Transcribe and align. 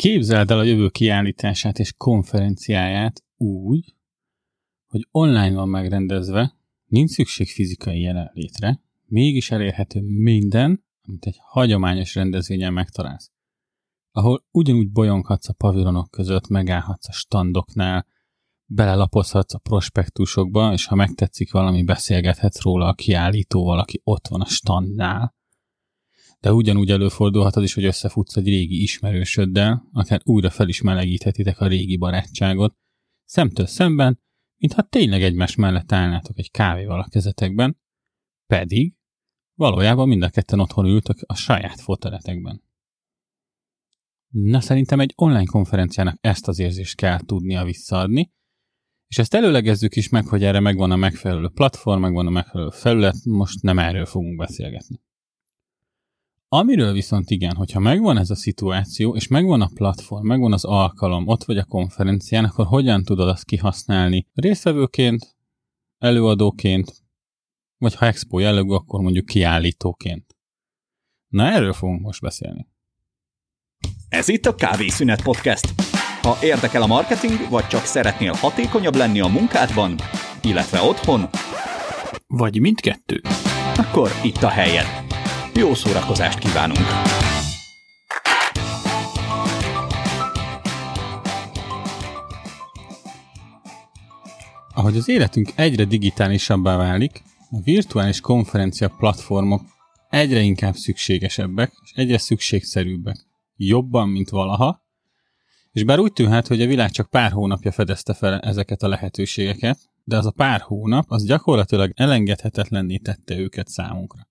Képzeld 0.00 0.50
el 0.50 0.58
a 0.58 0.62
jövő 0.62 0.88
kiállítását 0.88 1.78
és 1.78 1.92
konferenciáját 1.96 3.24
úgy, 3.36 3.96
hogy 4.86 5.08
online 5.10 5.54
van 5.54 5.68
megrendezve, 5.68 6.56
nincs 6.86 7.10
szükség 7.10 7.48
fizikai 7.48 8.00
jelenlétre, 8.00 8.82
mégis 9.06 9.50
elérhető 9.50 10.00
minden, 10.00 10.84
amit 11.02 11.26
egy 11.26 11.36
hagyományos 11.40 12.14
rendezvényen 12.14 12.72
megtalálsz. 12.72 13.30
Ahol 14.12 14.44
ugyanúgy 14.50 14.90
bolyonghatsz 14.90 15.48
a 15.48 15.52
pavilonok 15.52 16.10
között, 16.10 16.48
megállhatsz 16.48 17.08
a 17.08 17.12
standoknál, 17.12 18.06
belelapozhatsz 18.66 19.54
a 19.54 19.58
prospektusokba, 19.58 20.72
és 20.72 20.86
ha 20.86 20.94
megtetszik 20.94 21.52
valami, 21.52 21.82
beszélgethetsz 21.82 22.62
róla 22.62 22.86
a 22.86 22.94
kiállítóval, 22.94 23.78
aki 23.78 24.00
ott 24.04 24.28
van 24.28 24.40
a 24.40 24.46
standnál. 24.46 25.34
De 26.40 26.52
ugyanúgy 26.52 26.90
előfordulhat 26.90 27.56
az 27.56 27.62
is, 27.62 27.74
hogy 27.74 27.84
összefutsz 27.84 28.36
egy 28.36 28.46
régi 28.46 28.82
ismerősöddel, 28.82 29.88
akár 29.92 30.20
újra 30.24 30.50
fel 30.50 30.68
is 30.68 30.80
melegíthetitek 30.80 31.60
a 31.60 31.66
régi 31.66 31.96
barátságot, 31.96 32.76
szemtől 33.24 33.66
szemben, 33.66 34.20
mintha 34.56 34.82
tényleg 34.82 35.22
egymás 35.22 35.54
mellett 35.54 35.92
állnátok 35.92 36.38
egy 36.38 36.50
kávéval 36.50 37.00
a 37.00 37.08
kezetekben, 37.08 37.80
pedig 38.46 38.94
valójában 39.54 40.08
mind 40.08 40.22
a 40.22 40.30
ketten 40.30 40.60
otthon 40.60 40.86
ültök 40.86 41.18
a 41.26 41.34
saját 41.34 41.80
foteletekben. 41.80 42.62
Na 44.28 44.60
szerintem 44.60 45.00
egy 45.00 45.12
online 45.16 45.44
konferenciának 45.44 46.16
ezt 46.20 46.48
az 46.48 46.58
érzést 46.58 46.96
kell 46.96 47.20
tudnia 47.20 47.64
visszaadni, 47.64 48.32
és 49.06 49.18
ezt 49.18 49.34
előlegezzük 49.34 49.96
is 49.96 50.08
meg, 50.08 50.26
hogy 50.26 50.44
erre 50.44 50.60
megvan 50.60 50.90
a 50.90 50.96
megfelelő 50.96 51.48
platform, 51.48 52.00
megvan 52.00 52.26
a 52.26 52.30
megfelelő 52.30 52.70
felület, 52.70 53.24
most 53.24 53.62
nem 53.62 53.78
erről 53.78 54.06
fogunk 54.06 54.36
beszélgetni. 54.36 55.00
Amiről 56.52 56.92
viszont 56.92 57.30
igen, 57.30 57.56
hogyha 57.56 57.80
megvan 57.80 58.18
ez 58.18 58.30
a 58.30 58.34
szituáció, 58.34 59.14
és 59.14 59.26
megvan 59.28 59.60
a 59.60 59.70
platform, 59.74 60.26
megvan 60.26 60.52
az 60.52 60.64
alkalom, 60.64 61.28
ott 61.28 61.44
vagy 61.44 61.58
a 61.58 61.64
konferencián, 61.64 62.44
akkor 62.44 62.66
hogyan 62.66 63.02
tudod 63.04 63.28
azt 63.28 63.44
kihasználni 63.44 64.26
résztvevőként, 64.34 65.36
előadóként, 65.98 67.04
vagy 67.78 67.94
ha 67.94 68.06
expo 68.06 68.38
jellegű, 68.38 68.70
akkor 68.70 69.00
mondjuk 69.00 69.26
kiállítóként. 69.26 70.36
Na 71.28 71.44
erről 71.44 71.72
fogunk 71.72 72.00
most 72.00 72.20
beszélni. 72.20 72.68
Ez 74.08 74.28
itt 74.28 74.46
a 74.46 74.54
Kávészünet 74.54 75.22
Podcast. 75.22 75.74
Ha 76.22 76.38
érdekel 76.42 76.82
a 76.82 76.86
marketing, 76.86 77.50
vagy 77.50 77.66
csak 77.66 77.84
szeretnél 77.84 78.32
hatékonyabb 78.32 78.94
lenni 78.94 79.20
a 79.20 79.26
munkádban, 79.26 79.94
illetve 80.42 80.80
otthon, 80.80 81.28
Vagy 82.26 82.60
mindkettő. 82.60 83.20
akkor 83.76 84.10
itt 84.24 84.42
a 84.42 84.48
helyed. 84.48 84.99
Jó 85.60 85.74
szórakozást 85.74 86.38
kívánunk! 86.38 86.78
Ahogy 94.74 94.96
az 94.96 95.08
életünk 95.08 95.48
egyre 95.54 95.84
digitálisabbá 95.84 96.76
válik, 96.76 97.22
a 97.50 97.60
virtuális 97.64 98.20
konferencia 98.20 98.88
platformok 98.88 99.62
egyre 100.10 100.40
inkább 100.40 100.74
szükségesebbek, 100.74 101.72
és 101.84 101.92
egyre 101.94 102.18
szükségszerűbbek. 102.18 103.26
Jobban, 103.56 104.08
mint 104.08 104.28
valaha. 104.28 104.82
És 105.72 105.84
bár 105.84 105.98
úgy 105.98 106.12
tűnhet, 106.12 106.46
hogy 106.46 106.62
a 106.62 106.66
világ 106.66 106.90
csak 106.90 107.10
pár 107.10 107.30
hónapja 107.32 107.72
fedezte 107.72 108.14
fel 108.14 108.40
ezeket 108.40 108.82
a 108.82 108.88
lehetőségeket, 108.88 109.78
de 110.04 110.16
az 110.16 110.26
a 110.26 110.30
pár 110.30 110.60
hónap, 110.60 111.04
az 111.08 111.24
gyakorlatilag 111.24 111.92
elengedhetetlenné 111.94 112.96
tette 112.96 113.38
őket 113.38 113.68
számunkra. 113.68 114.28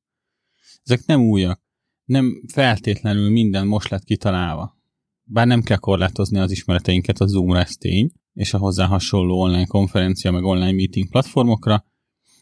Ezek 0.89 1.05
nem 1.05 1.21
újak, 1.21 1.61
nem 2.05 2.43
feltétlenül 2.53 3.29
minden 3.29 3.67
most 3.67 3.89
lett 3.89 4.03
kitalálva. 4.03 4.77
Bár 5.23 5.47
nem 5.47 5.61
kell 5.61 5.77
korlátozni 5.77 6.39
az 6.39 6.51
ismereteinket 6.51 7.19
a 7.19 7.27
Zoom-ra, 7.27 7.59
ez 7.59 7.75
tény, 7.75 8.11
és 8.33 8.53
a 8.53 8.57
hozzá 8.57 8.85
hasonló 8.85 9.39
online 9.39 9.65
konferencia 9.65 10.31
meg 10.31 10.43
online 10.43 10.71
meeting 10.71 11.09
platformokra, 11.09 11.85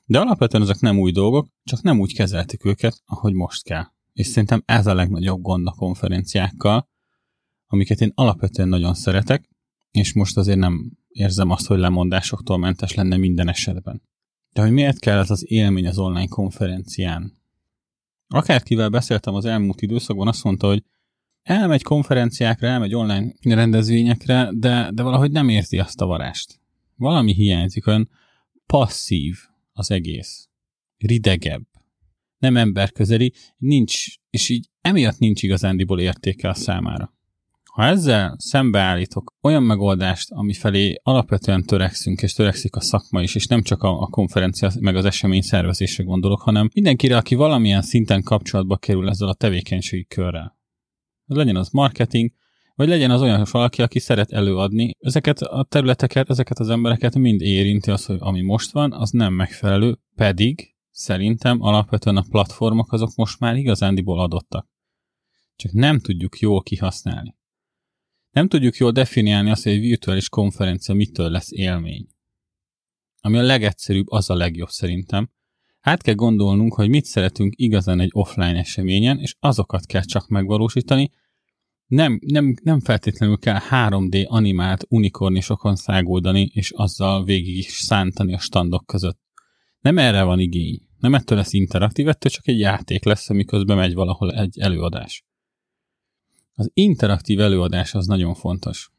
de 0.05 0.19
alapvetően 0.19 0.63
ezek 0.63 0.79
nem 0.79 0.99
új 0.99 1.11
dolgok, 1.11 1.47
csak 1.63 1.81
nem 1.81 1.99
úgy 1.99 2.13
kezeltük 2.13 2.65
őket, 2.65 3.01
ahogy 3.05 3.33
most 3.33 3.63
kell. 3.63 3.83
És 4.13 4.27
szerintem 4.27 4.63
ez 4.65 4.87
a 4.87 4.93
legnagyobb 4.93 5.41
gond 5.41 5.67
a 5.67 5.71
konferenciákkal, 5.71 6.89
amiket 7.65 8.01
én 8.01 8.11
alapvetően 8.15 8.69
nagyon 8.69 8.93
szeretek, 8.93 9.49
és 9.91 10.13
most 10.13 10.37
azért 10.37 10.59
nem 10.59 10.91
érzem 11.07 11.49
azt, 11.49 11.67
hogy 11.67 11.79
lemondásoktól 11.79 12.57
mentes 12.57 12.93
lenne 12.93 13.17
minden 13.17 13.49
esetben. 13.49 14.01
De 14.53 14.61
hogy 14.61 14.71
miért 14.71 14.99
kell 14.99 15.19
ez 15.19 15.31
az 15.31 15.51
élmény 15.51 15.87
az 15.87 15.97
online 15.97 16.27
konferencián? 16.27 17.36
Akárkivel 18.27 18.89
beszéltem 18.89 19.33
az 19.33 19.45
elmúlt 19.45 19.81
időszakban, 19.81 20.27
azt 20.27 20.43
mondta, 20.43 20.67
hogy 20.67 20.83
elmegy 21.41 21.83
konferenciákra, 21.83 22.67
elmegy 22.67 22.95
online 22.95 23.33
rendezvényekre, 23.41 24.49
de, 24.53 24.91
de 24.93 25.03
valahogy 25.03 25.31
nem 25.31 25.49
érzi 25.49 25.79
azt 25.79 26.01
a 26.01 26.05
varást. 26.05 26.59
Valami 26.95 27.33
hiányzik, 27.33 27.87
olyan 27.87 28.09
passzív 28.65 29.37
az 29.71 29.91
egész. 29.91 30.49
Ridegebb. 30.97 31.65
Nem 32.37 32.57
emberközeli, 32.57 33.33
nincs, 33.57 34.05
és 34.29 34.49
így 34.49 34.69
emiatt 34.81 35.17
nincs 35.17 35.43
igazándiból 35.43 35.99
értéke 35.99 36.49
a 36.49 36.53
számára. 36.53 37.16
Ha 37.77 37.83
ezzel 37.83 38.35
szembeállítok 38.37 39.33
olyan 39.41 39.63
megoldást, 39.63 40.31
ami 40.31 40.53
felé 40.53 40.95
alapvetően 41.03 41.63
törekszünk, 41.63 42.21
és 42.21 42.33
törekszik 42.33 42.75
a 42.75 42.81
szakma 42.81 43.21
is, 43.21 43.35
és 43.35 43.47
nem 43.47 43.61
csak 43.61 43.83
a, 43.83 44.01
a 44.01 44.07
konferencia 44.07 44.71
meg 44.79 44.95
az 44.95 45.05
esemény 45.05 45.41
szervezésre 45.41 46.03
gondolok, 46.03 46.41
hanem 46.41 46.69
mindenkire, 46.73 47.17
aki 47.17 47.35
valamilyen 47.35 47.81
szinten 47.81 48.23
kapcsolatba 48.23 48.77
kerül 48.77 49.09
ezzel 49.09 49.27
a 49.27 49.33
tevékenységi 49.33 50.05
körrel. 50.05 50.57
Legyen 51.25 51.55
az 51.55 51.69
marketing, 51.69 52.31
vagy 52.75 52.87
legyen 52.87 53.11
az 53.11 53.21
olyan 53.21 53.45
valaki, 53.51 53.81
aki 53.81 53.99
szeret 53.99 54.31
előadni. 54.31 54.91
Ezeket 54.99 55.41
a 55.41 55.63
területeket, 55.63 56.29
ezeket 56.29 56.59
az 56.59 56.69
embereket 56.69 57.15
mind 57.15 57.41
érinti 57.41 57.91
az, 57.91 58.05
hogy 58.05 58.17
ami 58.19 58.41
most 58.41 58.71
van, 58.71 58.93
az 58.93 59.09
nem 59.09 59.33
megfelelő, 59.33 59.97
pedig 60.15 60.75
szerintem 60.91 61.61
alapvetően 61.61 62.17
a 62.17 62.25
platformok 62.29 62.91
azok 62.91 63.15
most 63.15 63.39
már 63.39 63.55
igazándiból 63.55 64.19
adottak. 64.19 64.67
Csak 65.55 65.71
nem 65.71 65.99
tudjuk 65.99 66.39
jól 66.39 66.61
kihasználni. 66.61 67.36
Nem 68.37 68.47
tudjuk 68.47 68.75
jól 68.75 68.91
definiálni 68.91 69.49
azt, 69.49 69.63
hogy 69.63 69.71
egy 69.71 69.79
virtuális 69.79 70.29
konferencia 70.29 70.95
mitől 70.95 71.29
lesz 71.29 71.51
élmény. 71.51 72.07
Ami 73.19 73.37
a 73.37 73.41
legegyszerűbb, 73.41 74.09
az 74.09 74.29
a 74.29 74.35
legjobb 74.35 74.69
szerintem. 74.69 75.29
Hát 75.79 76.01
kell 76.01 76.13
gondolnunk, 76.13 76.73
hogy 76.73 76.89
mit 76.89 77.05
szeretünk 77.05 77.53
igazán 77.55 77.99
egy 77.99 78.09
offline 78.11 78.57
eseményen, 78.57 79.19
és 79.19 79.35
azokat 79.39 79.85
kell 79.85 80.01
csak 80.01 80.27
megvalósítani. 80.27 81.11
Nem, 81.87 82.19
nem, 82.25 82.53
nem 82.63 82.79
feltétlenül 82.79 83.37
kell 83.37 83.59
3D 83.69 84.27
animált 84.27 84.85
unikornisokon 84.89 85.75
száguldani, 85.75 86.49
és 86.53 86.71
azzal 86.71 87.23
végig 87.23 87.57
is 87.57 87.71
szántani 87.71 88.33
a 88.33 88.39
standok 88.39 88.85
között. 88.85 89.19
Nem 89.79 89.97
erre 89.97 90.23
van 90.23 90.39
igény. 90.39 90.81
Nem 90.99 91.13
ettől 91.13 91.37
lesz 91.37 91.53
interaktív, 91.53 92.07
ettől 92.07 92.31
csak 92.31 92.47
egy 92.47 92.59
játék 92.59 93.03
lesz, 93.03 93.29
amiközben 93.29 93.77
megy 93.77 93.93
valahol 93.93 94.33
egy 94.33 94.59
előadás. 94.59 95.25
Az 96.59 96.71
interaktív 96.73 97.39
előadás 97.39 97.93
az 97.93 98.05
nagyon 98.05 98.33
fontos. 98.33 98.91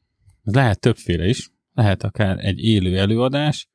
Ez 0.45 0.55
lehet 0.55 0.81
többféle 0.81 1.27
is, 1.27 1.51
lehet 1.73 2.03
akár 2.03 2.45
egy 2.45 2.59
élő 2.59 2.99
előadás, 2.99 3.69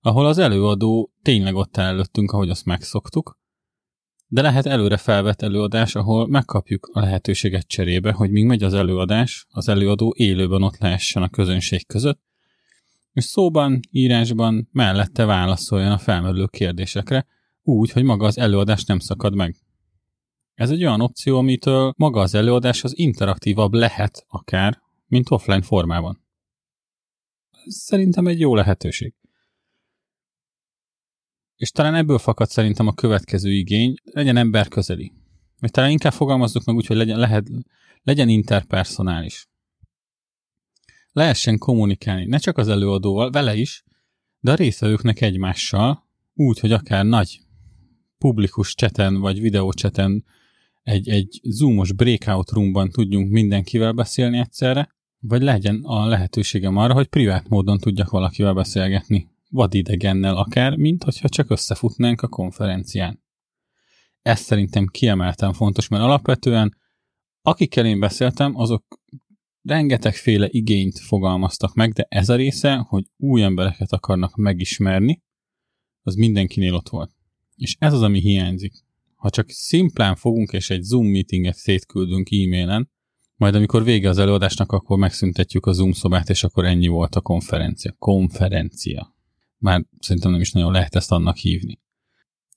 ahol 0.00 0.26
az 0.26 0.38
előadó 0.38 1.12
tényleg 1.22 1.54
ott 1.54 1.78
áll 1.78 1.86
előttünk, 1.86 2.30
ahogy 2.32 2.50
azt 2.50 2.64
megszoktuk, 2.64 3.38
de 4.26 4.42
lehet 4.42 4.66
előre 4.66 4.96
felvett 4.96 5.42
előadás, 5.42 5.94
ahol 5.94 6.28
megkapjuk 6.28 6.90
a 6.92 7.00
lehetőséget 7.00 7.66
cserébe, 7.66 8.12
hogy 8.12 8.30
míg 8.30 8.44
megy 8.44 8.62
az 8.62 8.74
előadás, 8.74 9.46
az 9.48 9.68
előadó 9.68 10.14
élőben 10.16 10.62
ott 10.62 10.78
lehessen 10.78 11.22
a 11.22 11.28
közönség 11.28 11.86
között, 11.86 12.20
és 13.12 13.24
szóban, 13.24 13.80
írásban 13.90 14.68
mellette 14.72 15.24
válaszoljon 15.24 15.92
a 15.92 15.98
felmerülő 15.98 16.46
kérdésekre, 16.46 17.26
úgy, 17.62 17.90
hogy 17.90 18.02
maga 18.02 18.26
az 18.26 18.38
előadás 18.38 18.84
nem 18.84 18.98
szakad 18.98 19.34
meg. 19.34 19.56
Ez 20.60 20.70
egy 20.70 20.84
olyan 20.84 21.00
opció, 21.00 21.38
amitől 21.38 21.94
maga 21.96 22.20
az 22.20 22.34
előadás 22.34 22.84
az 22.84 22.98
interaktívabb 22.98 23.72
lehet 23.72 24.24
akár, 24.28 24.82
mint 25.06 25.30
offline 25.30 25.62
formában. 25.62 26.24
Ez 27.66 27.74
szerintem 27.74 28.26
egy 28.26 28.40
jó 28.40 28.54
lehetőség. 28.54 29.14
És 31.56 31.70
talán 31.70 31.94
ebből 31.94 32.18
fakad 32.18 32.48
szerintem 32.48 32.86
a 32.86 32.92
következő 32.92 33.52
igény, 33.52 33.94
legyen 34.02 34.36
ember 34.36 34.68
közeli. 34.68 35.12
Vagy 35.58 35.70
talán 35.70 35.90
inkább 35.90 36.12
fogalmazzuk 36.12 36.64
meg 36.64 36.76
úgy, 36.76 36.86
hogy 36.86 36.96
legyen, 36.96 37.18
lehet, 37.18 37.46
legyen 38.02 38.28
interpersonális. 38.28 39.48
Lehessen 41.12 41.58
kommunikálni, 41.58 42.26
ne 42.26 42.38
csak 42.38 42.58
az 42.58 42.68
előadóval, 42.68 43.30
vele 43.30 43.54
is, 43.54 43.84
de 44.40 44.50
a 44.50 44.54
részvevőknek 44.54 45.20
egymással, 45.20 46.08
úgy, 46.34 46.58
hogy 46.58 46.72
akár 46.72 47.04
nagy 47.04 47.40
publikus 48.18 48.74
cseten 48.74 49.20
vagy 49.20 49.40
videócseten 49.40 50.24
egy, 50.82 51.08
egy 51.08 51.40
zoomos 51.42 51.92
breakout 51.92 52.50
roomban 52.50 52.90
tudjunk 52.90 53.30
mindenkivel 53.30 53.92
beszélni 53.92 54.38
egyszerre, 54.38 54.88
vagy 55.18 55.42
legyen 55.42 55.80
a 55.82 56.06
lehetőségem 56.06 56.76
arra, 56.76 56.94
hogy 56.94 57.06
privát 57.06 57.48
módon 57.48 57.78
tudjak 57.78 58.10
valakivel 58.10 58.54
beszélgetni, 58.54 59.28
vadidegennel 59.50 60.36
akár, 60.36 60.76
mint 60.76 61.04
hogyha 61.04 61.28
csak 61.28 61.50
összefutnánk 61.50 62.22
a 62.22 62.28
konferencián. 62.28 63.22
Ez 64.22 64.40
szerintem 64.40 64.86
kiemelten 64.86 65.52
fontos, 65.52 65.88
mert 65.88 66.02
alapvetően 66.02 66.76
akikkel 67.42 67.86
én 67.86 68.00
beszéltem, 68.00 68.56
azok 68.56 69.00
rengetegféle 69.62 70.48
igényt 70.50 70.98
fogalmaztak 70.98 71.74
meg, 71.74 71.92
de 71.92 72.06
ez 72.08 72.28
a 72.28 72.34
része, 72.34 72.76
hogy 72.76 73.04
új 73.16 73.42
embereket 73.42 73.92
akarnak 73.92 74.36
megismerni, 74.36 75.22
az 76.02 76.14
mindenkinél 76.14 76.74
ott 76.74 76.88
volt. 76.88 77.10
És 77.56 77.76
ez 77.78 77.92
az, 77.92 78.02
ami 78.02 78.20
hiányzik. 78.20 78.72
Ha 79.20 79.30
csak 79.30 79.50
szimplán 79.50 80.16
fogunk 80.16 80.52
és 80.52 80.70
egy 80.70 80.82
Zoom 80.82 81.06
meetinget 81.06 81.56
szétküldünk 81.56 82.30
e-mailen, 82.30 82.90
majd 83.36 83.54
amikor 83.54 83.84
vége 83.84 84.08
az 84.08 84.18
előadásnak, 84.18 84.72
akkor 84.72 84.98
megszüntetjük 84.98 85.66
a 85.66 85.72
Zoom 85.72 85.92
szobát, 85.92 86.28
és 86.28 86.44
akkor 86.44 86.64
ennyi 86.64 86.86
volt 86.86 87.14
a 87.14 87.20
konferencia. 87.20 87.94
Konferencia. 87.98 89.14
Már 89.58 89.84
szerintem 89.98 90.30
nem 90.30 90.40
is 90.40 90.52
nagyon 90.52 90.72
lehet 90.72 90.94
ezt 90.94 91.12
annak 91.12 91.36
hívni. 91.36 91.80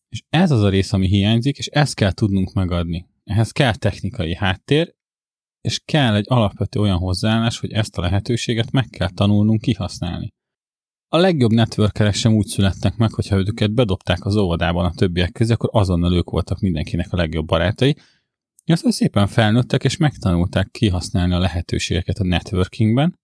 És 0.09 0.23
ez 0.29 0.51
az 0.51 0.61
a 0.61 0.69
rész, 0.69 0.93
ami 0.93 1.07
hiányzik, 1.07 1.57
és 1.57 1.67
ezt 1.67 1.95
kell 1.95 2.11
tudnunk 2.11 2.53
megadni. 2.53 3.05
Ehhez 3.23 3.51
kell 3.51 3.75
technikai 3.75 4.35
háttér, 4.35 4.95
és 5.61 5.81
kell 5.85 6.15
egy 6.15 6.25
alapvető 6.27 6.79
olyan 6.79 6.97
hozzáállás, 6.97 7.59
hogy 7.59 7.71
ezt 7.71 7.97
a 7.97 8.01
lehetőséget 8.01 8.71
meg 8.71 8.87
kell 8.89 9.09
tanulnunk 9.09 9.61
kihasználni. 9.61 10.33
A 11.13 11.17
legjobb 11.17 11.51
networkerek 11.51 12.13
sem 12.13 12.33
úgy 12.33 12.45
születtek 12.45 12.95
meg, 12.97 13.13
hogyha 13.13 13.37
őket 13.37 13.73
bedobták 13.73 14.25
az 14.25 14.35
óvodában 14.35 14.85
a 14.85 14.93
többiek 14.93 15.31
közé, 15.31 15.53
akkor 15.53 15.69
azonnal 15.73 16.13
ők 16.13 16.29
voltak 16.29 16.59
mindenkinek 16.59 17.13
a 17.13 17.15
legjobb 17.15 17.45
barátai, 17.45 17.95
aztán 18.65 18.91
szépen 18.91 19.27
felnőttek 19.27 19.83
és 19.83 19.97
megtanulták 19.97 20.71
kihasználni 20.71 21.33
a 21.33 21.39
lehetőségeket 21.39 22.17
a 22.17 22.23
networkingben, 22.23 23.19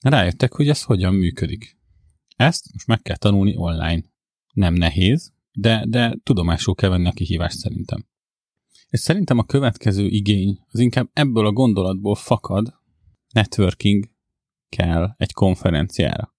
rájöttek, 0.00 0.52
hogy 0.52 0.68
ez 0.68 0.82
hogyan 0.82 1.14
működik. 1.14 1.78
Ezt 2.36 2.72
most 2.72 2.86
meg 2.86 3.02
kell 3.02 3.16
tanulni 3.16 3.56
online. 3.56 4.04
Nem 4.52 4.74
nehéz, 4.74 5.32
de, 5.52 5.84
de 5.88 6.16
tudomásul 6.22 6.74
kell 6.74 6.90
venni 6.90 7.08
a 7.08 7.12
kihívást 7.12 7.58
szerintem. 7.58 8.06
És 8.88 9.00
szerintem 9.00 9.38
a 9.38 9.44
következő 9.44 10.06
igény 10.06 10.58
az 10.70 10.78
inkább 10.78 11.10
ebből 11.12 11.46
a 11.46 11.52
gondolatból 11.52 12.14
fakad, 12.14 12.74
networking 13.32 14.04
kell 14.68 15.14
egy 15.16 15.32
konferenciára. 15.32 16.38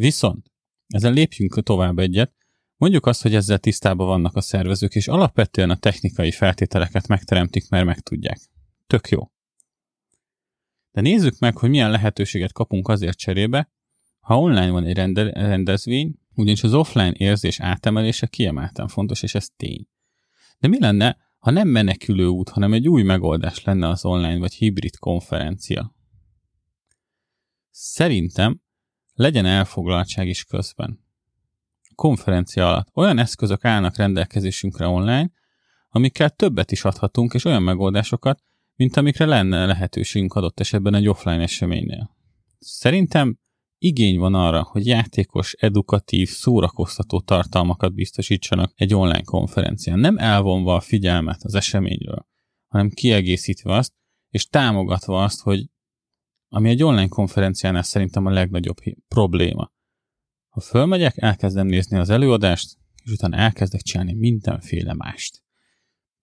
Viszont, 0.00 0.52
ezzel 0.86 1.12
lépjünk 1.12 1.62
tovább 1.62 1.98
egyet, 1.98 2.34
mondjuk 2.76 3.06
azt, 3.06 3.22
hogy 3.22 3.34
ezzel 3.34 3.58
tisztában 3.58 4.06
vannak 4.06 4.36
a 4.36 4.40
szervezők, 4.40 4.94
és 4.94 5.08
alapvetően 5.08 5.70
a 5.70 5.76
technikai 5.76 6.30
feltételeket 6.30 7.06
megteremtik, 7.06 7.68
mert 7.68 7.84
megtudják. 7.84 8.40
Tök 8.86 9.08
jó. 9.08 9.30
De 10.92 11.00
nézzük 11.00 11.38
meg, 11.38 11.56
hogy 11.56 11.70
milyen 11.70 11.90
lehetőséget 11.90 12.52
kapunk 12.52 12.88
azért 12.88 13.18
cserébe, 13.18 13.70
ha 14.20 14.40
online 14.40 14.70
van 14.70 14.84
egy 14.84 14.96
rendezvény, 15.32 16.14
ugyanis 16.34 16.62
az 16.62 16.74
offline 16.74 17.12
érzés 17.16 17.60
átemelése 17.60 18.26
kiemelten 18.26 18.88
fontos, 18.88 19.22
és 19.22 19.34
ez 19.34 19.48
tény. 19.56 19.86
De 20.58 20.68
mi 20.68 20.78
lenne, 20.78 21.16
ha 21.38 21.50
nem 21.50 21.68
menekülő 21.68 22.26
út, 22.26 22.48
hanem 22.48 22.72
egy 22.72 22.88
új 22.88 23.02
megoldás 23.02 23.64
lenne 23.64 23.88
az 23.88 24.04
online 24.04 24.38
vagy 24.38 24.54
hibrid 24.54 24.96
konferencia? 24.96 25.94
Szerintem 27.70 28.60
legyen 29.20 29.46
elfoglaltság 29.46 30.28
is 30.28 30.44
közben. 30.44 31.04
Konferencia 31.94 32.68
alatt 32.68 32.88
olyan 32.94 33.18
eszközök 33.18 33.64
állnak 33.64 33.96
rendelkezésünkre 33.96 34.86
online, 34.86 35.30
amikkel 35.88 36.30
többet 36.30 36.72
is 36.72 36.84
adhatunk, 36.84 37.34
és 37.34 37.44
olyan 37.44 37.62
megoldásokat, 37.62 38.42
mint 38.76 38.96
amikre 38.96 39.24
lenne 39.24 39.66
lehetőségünk 39.66 40.34
adott 40.34 40.60
esetben 40.60 40.94
egy 40.94 41.08
offline 41.08 41.42
eseménynél. 41.42 42.16
Szerintem 42.58 43.38
igény 43.78 44.18
van 44.18 44.34
arra, 44.34 44.62
hogy 44.62 44.86
játékos, 44.86 45.52
edukatív, 45.52 46.28
szórakoztató 46.28 47.20
tartalmakat 47.20 47.94
biztosítsanak 47.94 48.72
egy 48.74 48.94
online 48.94 49.22
konferencián, 49.22 49.98
nem 49.98 50.18
elvonva 50.18 50.74
a 50.74 50.80
figyelmet 50.80 51.42
az 51.42 51.54
eseményről, 51.54 52.26
hanem 52.68 52.90
kiegészítve 52.90 53.74
azt, 53.74 53.92
és 54.28 54.46
támogatva 54.46 55.22
azt, 55.22 55.40
hogy 55.40 55.66
ami 56.52 56.68
egy 56.68 56.82
online 56.82 57.08
konferenciánál 57.08 57.82
szerintem 57.82 58.26
a 58.26 58.30
legnagyobb 58.30 58.76
probléma. 59.08 59.72
Ha 60.48 60.60
fölmegyek, 60.60 61.16
elkezdem 61.16 61.66
nézni 61.66 61.98
az 61.98 62.10
előadást, 62.10 62.76
és 63.04 63.10
utána 63.10 63.36
elkezdek 63.36 63.80
csinálni 63.80 64.14
mindenféle 64.14 64.94
mást. 64.94 65.42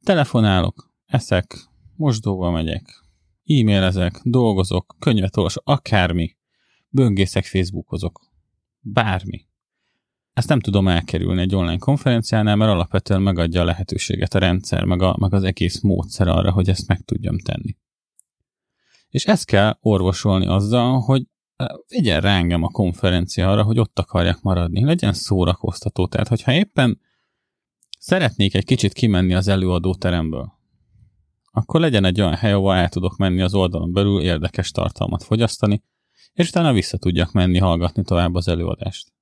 Telefonálok, 0.04 0.92
eszek, 1.06 1.68
mosdóba 1.96 2.52
megyek, 2.52 3.04
e-mailezek, 3.46 4.22
dolgozok, 4.24 4.96
könyvet 5.00 5.38
olvasok, 5.38 5.64
akármi 5.66 6.38
böngészek, 6.90 7.46
Facebookozok. 7.46 8.32
Bármi. 8.80 9.46
Ezt 10.34 10.50
nem 10.50 10.60
tudom 10.60 10.88
elkerülni 10.88 11.42
egy 11.42 11.56
online 11.56 11.78
konferenciánál, 11.78 12.56
mert 12.56 12.72
alapvetően 12.72 13.22
megadja 13.22 13.62
a 13.62 13.66
lehetőséget 13.66 14.34
a 14.34 14.40
rendszer, 14.40 14.84
meg, 14.84 15.02
a, 15.02 15.16
meg 15.20 15.34
az 15.34 15.44
egész 15.44 15.82
módszer 15.82 16.28
arra, 16.28 16.52
hogy 16.52 16.70
ezt 16.70 16.88
meg 16.88 17.02
tudjam 17.02 17.40
tenni. 17.40 17.76
És 19.10 19.26
ezt 19.26 19.46
kell 19.46 19.78
orvosolni 19.80 20.48
azzal, 20.48 21.00
hogy 21.00 21.24
vigyen 21.88 22.22
rá 22.22 22.38
engem 22.38 22.64
a 22.64 22.70
konferencia 22.70 23.52
arra, 23.52 23.64
hogy 23.64 23.80
ott 23.80 24.00
akarjak 24.00 24.42
maradni. 24.42 24.84
Legyen 24.84 25.14
szórakoztató. 25.14 26.08
Tehát, 26.08 26.28
hogyha 26.28 26.54
éppen 26.54 27.00
szeretnék 28.00 28.56
egy 28.56 28.66
kicsit 28.66 28.94
kimenni 28.94 29.34
az 29.34 29.48
előadóteremből, 29.48 30.56
akkor 31.52 31.80
legyen 31.80 32.06
egy 32.06 32.22
olyan 32.22 32.36
hely, 32.36 32.52
ahol 32.52 32.76
el 32.76 32.90
tudok 32.90 33.18
menni 33.18 33.42
az 33.42 33.54
oldalon 33.54 33.94
belül 33.94 34.22
érdekes 34.22 34.72
tartalmat 34.72 35.24
fogyasztani, 35.24 35.84
és 36.34 36.50
utána 36.50 36.74
vissza 36.74 36.98
tudjak 36.98 37.32
menni 37.32 37.58
hallgatni 37.58 38.04
tovább 38.04 38.36
az 38.36 38.48
előadást. 38.48 39.14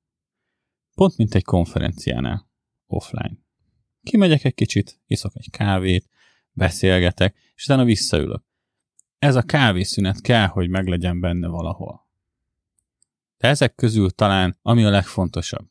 Pont 0.96 1.18
mint 1.18 1.36
egy 1.36 1.44
konferenciánál, 1.44 2.50
offline. 2.88 3.38
Kimegyek 4.04 4.44
egy 4.44 4.54
kicsit, 4.54 5.02
iszok 5.06 5.32
egy 5.36 5.50
kávét, 5.50 6.10
beszélgetek, 6.52 7.36
és 7.56 7.64
utána 7.66 7.84
visszaülök. 7.84 8.44
Ez 9.26 9.36
a 9.36 9.42
kávészünet 9.42 10.22
kell, 10.22 10.48
hogy 10.48 10.70
meglegyen 10.70 11.20
benne 11.20 11.48
valahol. 11.48 12.08
De 13.38 13.48
ezek 13.48 13.76
közül 13.76 14.10
talán 14.10 14.58
ami 14.62 14.84
a 14.84 14.90
legfontosabb, 14.90 15.68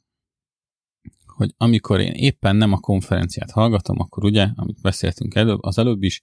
hogy 1.27 1.55
amikor 1.57 2.01
én 2.01 2.13
éppen 2.13 2.57
nem 2.57 2.73
a 2.73 2.81
konferenciát 2.81 3.51
hallgatom, 3.51 4.01
akkor 4.01 4.25
ugye, 4.25 4.49
amit 4.55 4.81
beszéltünk 4.81 5.35
előbb, 5.35 5.63
az 5.63 5.79
előbb 5.79 6.03
is, 6.03 6.21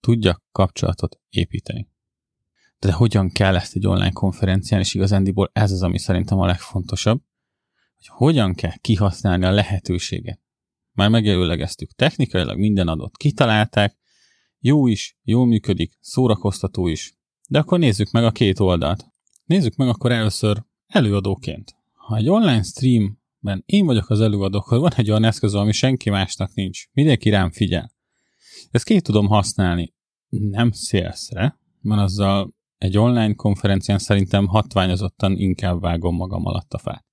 tudjak 0.00 0.42
kapcsolatot 0.52 1.20
építeni 1.28 1.88
de 2.78 2.92
hogyan 2.92 3.30
kell 3.30 3.56
ezt 3.56 3.76
egy 3.76 3.86
online 3.86 4.12
konferencián, 4.12 4.80
és 4.80 4.94
igazándiból 4.94 5.50
ez 5.52 5.72
az, 5.72 5.82
ami 5.82 5.98
szerintem 5.98 6.38
a 6.38 6.46
legfontosabb, 6.46 7.22
hogy 7.96 8.06
hogyan 8.06 8.54
kell 8.54 8.76
kihasználni 8.80 9.44
a 9.44 9.50
lehetőséget. 9.50 10.40
Már 10.92 11.08
megjelölegeztük, 11.08 11.92
technikailag 11.92 12.58
minden 12.58 12.88
adott, 12.88 13.16
kitalálták, 13.16 13.97
jó 14.60 14.86
is, 14.86 15.18
jól 15.22 15.46
működik, 15.46 15.92
szórakoztató 16.00 16.86
is. 16.86 17.14
De 17.48 17.58
akkor 17.58 17.78
nézzük 17.78 18.10
meg 18.10 18.24
a 18.24 18.30
két 18.30 18.60
oldalt. 18.60 19.06
Nézzük 19.44 19.76
meg 19.76 19.88
akkor 19.88 20.12
először 20.12 20.64
előadóként. 20.86 21.76
Ha 21.94 22.16
egy 22.16 22.28
online 22.28 22.62
streamben 22.62 23.62
én 23.66 23.86
vagyok 23.86 24.10
az 24.10 24.20
előadó, 24.20 24.58
akkor 24.58 24.78
van 24.78 24.92
egy 24.96 25.10
olyan 25.10 25.24
eszköz, 25.24 25.54
ami 25.54 25.72
senki 25.72 26.10
másnak 26.10 26.54
nincs. 26.54 26.86
Mindenki 26.92 27.30
rám 27.30 27.50
figyel. 27.50 27.92
Ezt 28.70 28.84
ki 28.84 29.00
tudom 29.00 29.26
használni. 29.26 29.94
Nem 30.28 30.70
szélszre, 30.70 31.58
mert 31.80 32.00
azzal 32.00 32.54
egy 32.78 32.98
online 32.98 33.34
konferencián 33.34 33.98
szerintem 33.98 34.46
hatványozottan 34.46 35.36
inkább 35.36 35.80
vágom 35.80 36.14
magam 36.14 36.46
alatt 36.46 36.72
a 36.72 36.78
fát. 36.78 37.07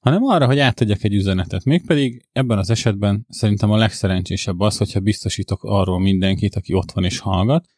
Hanem 0.00 0.22
arra, 0.24 0.46
hogy 0.46 0.58
átadjak 0.58 1.04
egy 1.04 1.14
üzenetet. 1.14 1.64
Mégpedig 1.64 2.26
ebben 2.32 2.58
az 2.58 2.70
esetben 2.70 3.26
szerintem 3.28 3.70
a 3.70 3.76
legszerencsésebb 3.76 4.60
az, 4.60 4.76
hogyha 4.76 5.00
biztosítok 5.00 5.64
arról 5.64 6.00
mindenkit, 6.00 6.54
aki 6.54 6.74
ott 6.74 6.92
van 6.92 7.04
és 7.04 7.18
hallgat, 7.18 7.68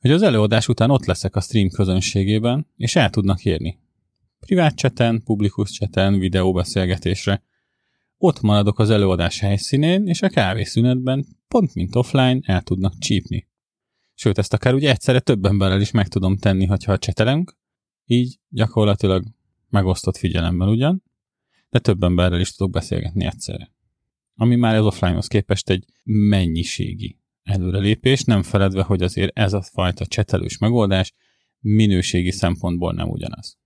hogy 0.00 0.10
az 0.10 0.22
előadás 0.22 0.68
után 0.68 0.90
ott 0.90 1.04
leszek 1.04 1.36
a 1.36 1.40
stream 1.40 1.68
közönségében, 1.68 2.66
és 2.76 2.96
el 2.96 3.10
tudnak 3.10 3.44
érni. 3.44 3.78
Privát 4.40 4.74
cseten, 4.74 5.22
publikus 5.24 5.70
cseten, 5.70 6.18
videóbeszélgetésre. 6.18 7.42
Ott 8.16 8.40
maradok 8.40 8.78
az 8.78 8.90
előadás 8.90 9.38
helyszínén, 9.38 10.06
és 10.06 10.22
a 10.22 10.28
kávészünetben, 10.28 11.26
pont 11.48 11.74
mint 11.74 11.96
offline, 11.96 12.40
el 12.42 12.62
tudnak 12.62 12.98
csípni. 12.98 13.48
Sőt, 14.14 14.38
ezt 14.38 14.52
akár 14.52 14.74
ugye 14.74 14.90
egyszerre 14.90 15.20
több 15.20 15.44
emberrel 15.44 15.80
is 15.80 15.90
meg 15.90 16.08
tudom 16.08 16.36
tenni, 16.36 16.66
hogyha 16.66 16.98
csetelünk, 16.98 17.56
így 18.04 18.38
gyakorlatilag 18.48 19.24
megosztott 19.68 20.16
figyelemmel 20.16 20.68
ugyan, 20.68 21.02
de 21.72 21.78
több 21.78 22.02
emberrel 22.02 22.40
is 22.40 22.54
tudok 22.54 22.72
beszélgetni 22.72 23.24
egyszerre. 23.24 23.72
Ami 24.34 24.56
már 24.56 24.74
az 24.74 24.84
offline-hoz 24.84 25.26
képest 25.26 25.70
egy 25.70 25.84
mennyiségi 26.04 27.18
előrelépés, 27.42 28.24
nem 28.24 28.42
feledve, 28.42 28.82
hogy 28.82 29.02
azért 29.02 29.38
ez 29.38 29.52
a 29.52 29.62
fajta 29.62 30.06
csetelős 30.06 30.58
megoldás 30.58 31.12
minőségi 31.58 32.30
szempontból 32.30 32.92
nem 32.92 33.08
ugyanaz. 33.08 33.58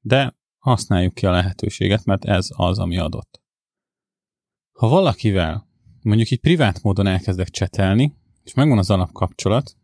De 0.00 0.36
használjuk 0.58 1.14
ki 1.14 1.26
a 1.26 1.30
lehetőséget, 1.30 2.04
mert 2.04 2.24
ez 2.24 2.48
az, 2.50 2.78
ami 2.78 2.98
adott. 2.98 3.42
Ha 4.72 4.88
valakivel 4.88 5.68
mondjuk 6.02 6.30
így 6.30 6.40
privát 6.40 6.82
módon 6.82 7.06
elkezdek 7.06 7.48
csetelni, 7.48 8.16
és 8.42 8.54
megvan 8.54 8.78
az 8.78 8.90
alapkapcsolat, 8.90 9.76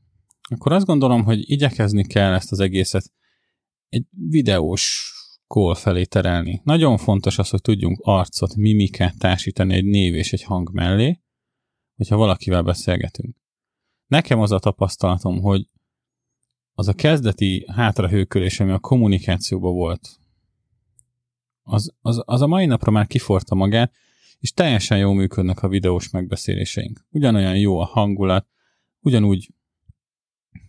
akkor 0.48 0.72
azt 0.72 0.86
gondolom, 0.86 1.24
hogy 1.24 1.50
igyekezni 1.50 2.06
kell 2.06 2.32
ezt 2.32 2.52
az 2.52 2.60
egészet 2.60 3.12
egy 3.88 4.06
videós 4.10 5.13
kól 5.46 5.74
felé 5.74 6.04
terelni. 6.04 6.60
Nagyon 6.64 6.96
fontos 6.96 7.38
az, 7.38 7.50
hogy 7.50 7.60
tudjunk 7.60 8.00
arcot, 8.02 8.56
mimikát 8.56 9.18
társítani 9.18 9.74
egy 9.74 9.84
név 9.84 10.14
és 10.14 10.32
egy 10.32 10.42
hang 10.42 10.70
mellé, 10.72 11.20
hogyha 11.96 12.16
valakivel 12.16 12.62
beszélgetünk. 12.62 13.36
Nekem 14.06 14.40
az 14.40 14.52
a 14.52 14.58
tapasztalatom, 14.58 15.40
hogy 15.40 15.66
az 16.74 16.88
a 16.88 16.92
kezdeti 16.92 17.66
hátrahőkölés, 17.72 18.60
ami 18.60 18.70
a 18.70 18.78
kommunikációban 18.78 19.74
volt, 19.74 20.18
az, 21.62 21.94
az, 22.00 22.22
az 22.24 22.42
a 22.42 22.46
mai 22.46 22.66
napra 22.66 22.90
már 22.90 23.06
kiforta 23.06 23.54
magát, 23.54 23.92
és 24.38 24.52
teljesen 24.52 24.98
jól 24.98 25.14
működnek 25.14 25.62
a 25.62 25.68
videós 25.68 26.10
megbeszéléseink. 26.10 27.06
Ugyanolyan 27.10 27.56
jó 27.56 27.78
a 27.78 27.84
hangulat, 27.84 28.46
ugyanúgy 29.00 29.50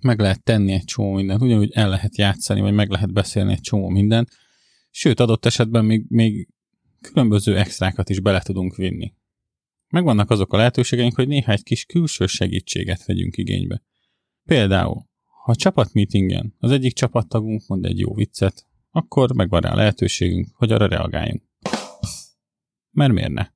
meg 0.01 0.19
lehet 0.19 0.43
tenni 0.43 0.71
egy 0.71 0.83
csomó 0.83 1.13
mindent, 1.13 1.41
ugyanúgy 1.41 1.71
el 1.71 1.89
lehet 1.89 2.17
játszani, 2.17 2.61
vagy 2.61 2.73
meg 2.73 2.89
lehet 2.89 3.13
beszélni 3.13 3.51
egy 3.51 3.61
csomó 3.61 3.89
mindent, 3.89 4.29
sőt, 4.97 5.19
adott 5.19 5.45
esetben 5.45 5.85
még, 5.85 6.05
még 6.07 6.47
különböző 7.01 7.57
extrákat 7.57 8.09
is 8.09 8.19
bele 8.19 8.41
tudunk 8.41 8.75
vinni. 8.75 9.13
Megvannak 9.87 10.29
azok 10.29 10.53
a 10.53 10.57
lehetőségeink, 10.57 11.15
hogy 11.15 11.27
néha 11.27 11.51
egy 11.51 11.63
kis 11.63 11.85
külső 11.85 12.25
segítséget 12.25 13.05
vegyünk 13.05 13.37
igénybe. 13.37 13.83
Például, 14.43 15.09
ha 15.43 15.51
a 15.51 15.55
csapatmeetingen 15.55 16.55
az 16.59 16.71
egyik 16.71 16.93
csapattagunk 16.93 17.67
mond 17.67 17.85
egy 17.85 17.99
jó 17.99 18.13
viccet, 18.13 18.67
akkor 18.91 19.33
megvan 19.33 19.61
rá 19.61 19.71
a 19.71 19.75
lehetőségünk, 19.75 20.47
hogy 20.53 20.71
arra 20.71 20.87
reagáljunk. 20.87 21.43
Mert 22.91 23.13
miért 23.13 23.31
ne? 23.31 23.47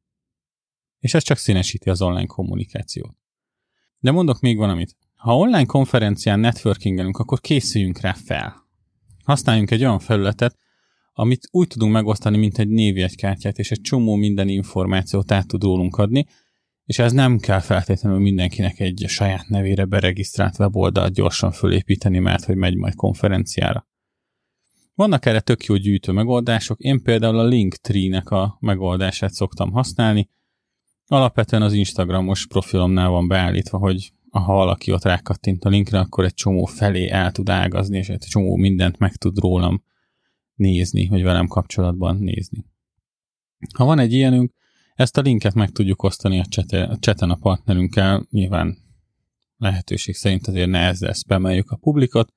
És 0.99 1.13
ez 1.13 1.23
csak 1.23 1.37
színesíti 1.37 1.89
az 1.89 2.01
online 2.01 2.25
kommunikációt. 2.25 3.17
De 3.99 4.11
mondok 4.11 4.39
még 4.39 4.57
valamit. 4.57 4.97
Ha 5.15 5.37
online 5.37 5.65
konferencián 5.65 6.39
networkingelünk, 6.39 7.17
akkor 7.17 7.39
készüljünk 7.39 7.99
rá 7.99 8.13
fel. 8.13 8.67
Használjunk 9.23 9.71
egy 9.71 9.81
olyan 9.81 9.99
felületet, 9.99 10.57
amit 11.19 11.47
úgy 11.51 11.67
tudunk 11.67 11.91
megosztani, 11.91 12.37
mint 12.37 12.57
egy 12.57 12.67
névjegykártyát, 12.69 13.57
és 13.57 13.71
egy 13.71 13.81
csomó 13.81 14.15
minden 14.15 14.47
információt 14.47 15.31
át 15.31 15.47
tud 15.47 15.63
rólunk 15.63 15.97
adni, 15.97 16.25
és 16.85 16.99
ez 16.99 17.11
nem 17.11 17.37
kell 17.37 17.59
feltétlenül 17.59 18.19
mindenkinek 18.19 18.79
egy 18.79 19.05
saját 19.07 19.47
nevére 19.47 19.85
beregisztrált 19.85 20.59
weboldalt 20.59 21.13
gyorsan 21.13 21.51
fölépíteni, 21.51 22.19
mert 22.19 22.43
hogy 22.43 22.55
megy 22.55 22.75
majd 22.75 22.95
konferenciára. 22.95 23.87
Vannak 24.95 25.25
erre 25.25 25.39
tök 25.39 25.63
jó 25.63 25.75
gyűjtő 25.75 26.11
megoldások, 26.11 26.79
én 26.79 27.01
például 27.03 27.39
a 27.39 27.47
Linktree-nek 27.47 28.29
a 28.29 28.57
megoldását 28.59 29.31
szoktam 29.31 29.71
használni, 29.71 30.29
alapvetően 31.05 31.61
az 31.61 31.73
Instagramos 31.73 32.47
profilomnál 32.47 33.09
van 33.09 33.27
beállítva, 33.27 33.77
hogy 33.77 34.11
ha 34.31 34.53
valaki 34.53 34.91
ott 34.91 35.03
rákattint 35.03 35.63
a 35.65 35.69
linkre, 35.69 35.99
akkor 35.99 36.23
egy 36.23 36.33
csomó 36.33 36.65
felé 36.65 37.09
el 37.09 37.31
tud 37.31 37.49
ágazni, 37.49 37.97
és 37.97 38.09
egy 38.09 38.25
csomó 38.29 38.55
mindent 38.55 38.97
meg 38.97 39.15
tud 39.15 39.39
rólam 39.39 39.87
nézni, 40.59 41.07
vagy 41.07 41.23
velem 41.23 41.47
kapcsolatban 41.47 42.17
nézni. 42.17 42.65
Ha 43.75 43.85
van 43.85 43.99
egy 43.99 44.13
ilyenünk, 44.13 44.53
ezt 44.95 45.17
a 45.17 45.21
linket 45.21 45.53
meg 45.53 45.69
tudjuk 45.69 46.03
osztani 46.03 46.39
a, 46.39 46.45
csete, 46.45 46.83
a 46.83 46.97
cseten 46.97 47.29
a 47.29 47.35
partnerünkkel, 47.35 48.27
nyilván 48.29 48.77
lehetőség 49.57 50.15
szerint 50.15 50.47
azért 50.47 50.69
ne 50.69 50.79
ezzel 50.79 51.13
spameljük 51.13 51.71
a 51.71 51.75
publikot, 51.75 52.33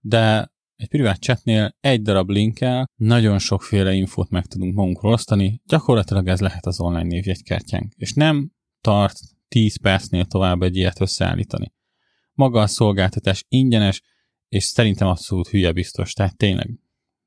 de 0.00 0.52
egy 0.76 0.88
privát 0.88 1.20
chatnél 1.20 1.76
egy 1.80 2.02
darab 2.02 2.30
linkkel 2.30 2.90
nagyon 2.96 3.38
sokféle 3.38 3.92
infót 3.92 4.30
meg 4.30 4.46
tudunk 4.46 4.74
magunkról 4.74 5.12
osztani, 5.12 5.60
gyakorlatilag 5.66 6.28
ez 6.28 6.40
lehet 6.40 6.66
az 6.66 6.80
online 6.80 7.02
névjegykártyánk, 7.02 7.92
és 7.96 8.12
nem 8.12 8.52
tart 8.80 9.20
10 9.48 9.80
percnél 9.80 10.24
tovább 10.24 10.62
egy 10.62 10.76
ilyet 10.76 11.00
összeállítani. 11.00 11.72
Maga 12.32 12.60
a 12.60 12.66
szolgáltatás 12.66 13.44
ingyenes, 13.48 14.02
és 14.48 14.64
szerintem 14.64 15.08
abszolút 15.08 15.48
hülye 15.48 15.72
biztos, 15.72 16.12
tehát 16.12 16.36
tényleg 16.36 16.78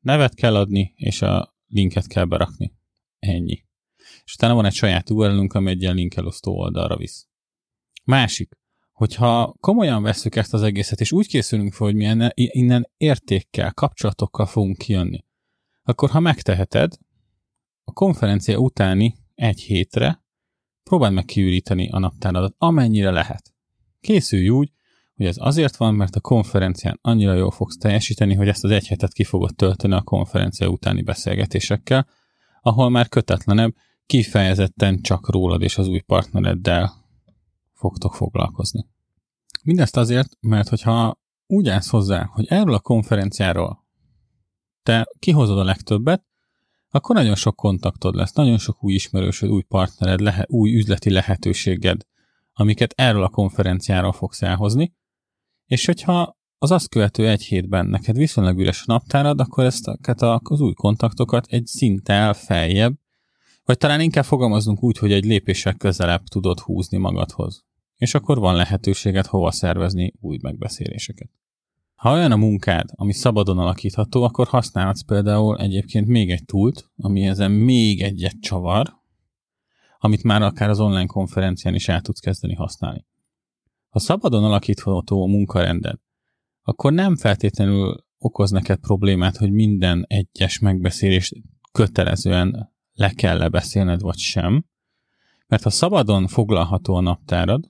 nevet 0.04 0.36
kell 0.36 0.56
adni, 0.56 0.94
és 0.96 1.22
a 1.22 1.56
linket 1.68 2.08
kell 2.08 2.26
berakni. 2.26 2.74
Ennyi. 3.20 3.66
És 4.24 4.34
utána 4.34 4.54
van 4.54 4.66
egy 4.66 4.74
saját 4.74 5.10
url 5.10 5.48
ami 5.48 5.70
egy 5.70 5.82
ilyen 5.82 5.96
linkelosztó 5.96 6.58
oldalra 6.58 6.98
visz. 6.98 7.28
Másik, 8.04 8.58
hogyha 8.92 9.56
komolyan 9.60 10.04
veszük 10.04 10.36
ezt 10.36 10.54
az 10.54 10.62
egészet, 10.62 11.02
és 11.02 11.12
úgy 11.12 11.28
készülünk 11.28 11.74
fel, 11.74 11.88
hogy 11.88 11.96
mi 11.96 12.30
innen 12.34 12.90
értékkel, 12.98 13.74
kapcsolatokkal 13.74 14.46
fogunk 14.46 14.78
kijönni, 14.78 15.26
akkor 15.84 16.10
ha 16.10 16.20
megteheted, 16.20 16.94
a 17.84 17.92
konferencia 17.92 18.58
utáni 18.58 19.16
egy 19.36 19.62
hétre 19.62 20.24
próbáld 20.84 21.14
meg 21.14 21.26
kiüríteni 21.26 21.90
a 21.90 22.00
naptáradat, 22.00 22.56
amennyire 22.58 23.12
lehet. 23.12 23.54
Készülj 24.00 24.50
úgy, 24.50 24.72
hogy 25.16 25.26
ez 25.26 25.36
azért 25.40 25.76
van, 25.76 25.94
mert 25.94 26.16
a 26.16 26.20
konferencián 26.20 27.00
annyira 27.02 27.34
jól 27.34 27.52
fogsz 27.52 27.78
teljesíteni, 27.78 28.34
hogy 28.34 28.48
ezt 28.48 28.64
az 28.64 28.72
egy 28.72 28.88
hetet 28.88 29.14
ki 29.14 29.24
fogod 29.24 29.56
tölteni 29.56 29.94
a 29.94 30.02
konferencia 30.02 30.68
utáni 30.68 31.02
beszélgetésekkel, 31.02 32.08
ahol 32.62 32.90
már 32.90 33.10
kötetlenebb, 33.10 33.76
kifejezetten 34.06 35.02
csak 35.02 35.32
rólad 35.32 35.62
és 35.62 35.78
az 35.78 35.88
új 35.88 36.00
partnereddel 36.00 36.94
fogtok 37.74 38.14
foglalkozni. 38.14 38.86
Mindezt 39.64 39.98
azért, 39.98 40.38
mert 40.40 40.70
hogyha 40.70 41.20
úgy 41.48 41.70
állsz 41.70 41.90
hozzá, 41.90 42.30
hogy 42.32 42.46
erről 42.50 42.74
a 42.74 42.80
konferenciáról 42.80 43.86
te 44.84 45.08
kihozod 45.20 45.58
a 45.58 45.64
legtöbbet, 45.64 46.24
akkor 46.90 47.16
nagyon 47.16 47.36
sok 47.36 47.56
kontaktod 47.56 48.16
lesz, 48.16 48.34
nagyon 48.34 48.58
sok 48.58 48.84
új 48.84 48.94
ismerősöd, 48.94 49.50
új 49.50 49.62
partnered, 49.62 50.20
lehe, 50.20 50.46
új 50.50 50.76
üzleti 50.76 51.10
lehetőséged, 51.10 52.02
amiket 52.54 52.94
erről 52.98 53.24
a 53.24 53.30
konferenciáról 53.30 54.12
fogsz 54.12 54.42
elhozni, 54.42 54.94
és 55.74 55.86
hogyha 55.86 56.38
az 56.58 56.72
azt 56.72 56.90
követő 56.90 57.30
egy 57.30 57.44
hétben 57.44 57.86
neked 57.86 58.18
viszonylag 58.18 58.60
üres 58.60 58.82
a 58.82 58.92
naptárad, 58.92 59.40
akkor 59.40 59.64
ezt 59.64 59.92
az 60.44 60.62
új 60.62 60.74
kontaktokat 60.74 61.46
egy 61.50 61.66
szinttel 61.66 62.34
feljebb, 62.34 62.94
vagy 63.66 63.78
talán 63.78 64.02
inkább 64.02 64.24
fogalmazunk 64.24 64.84
úgy, 64.84 64.98
hogy 64.98 65.12
egy 65.12 65.26
lépéssel 65.26 65.74
közelebb 65.74 66.24
tudod 66.24 66.60
húzni 66.60 66.98
magadhoz. 66.98 67.64
És 67.96 68.14
akkor 68.14 68.40
van 68.40 68.56
lehetőséged 68.56 69.26
hova 69.26 69.52
szervezni 69.52 70.14
új 70.20 70.38
megbeszéléseket. 70.42 71.30
Ha 71.96 72.12
olyan 72.12 72.32
a 72.32 72.36
munkád, 72.36 72.90
ami 72.96 73.14
szabadon 73.14 73.60
alakítható, 73.60 74.24
akkor 74.24 74.48
használhatsz 74.48 75.02
például 75.02 75.58
egyébként 75.58 76.08
még 76.08 76.32
egy 76.32 76.46
túlt, 76.46 76.92
ami 76.98 77.28
ezen 77.28 77.52
még 77.52 78.02
egyet 78.02 78.40
csavar, 78.42 78.94
amit 80.00 80.24
már 80.24 80.42
akár 80.42 80.70
az 80.70 80.80
online 80.80 81.06
konferencián 81.06 81.76
is 81.76 81.88
el 81.88 82.02
tudsz 82.02 82.20
kezdeni 82.20 82.54
használni. 82.54 83.06
Ha 83.94 84.00
szabadon 84.00 84.44
alakítható 84.44 85.24
a 85.24 85.28
munkarended, 85.28 86.00
akkor 86.62 86.94
nem 86.94 87.16
feltétlenül 87.16 88.06
okoz 88.18 88.52
neked 88.52 88.80
problémát, 88.80 89.38
hogy 89.38 89.52
minden 89.52 90.06
egyes 90.08 90.60
megbeszélést 90.60 91.36
kötelezően 91.72 92.74
le 92.94 93.10
kell 93.10 93.38
lebeszélned, 93.38 94.02
vagy 94.02 94.18
sem. 94.18 94.66
Mert 95.48 95.64
ha 95.64 95.70
szabadon 95.70 96.28
foglalható 96.28 96.96
a 96.96 97.02
naptárad, 97.02 97.70